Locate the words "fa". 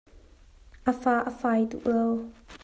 1.01-1.15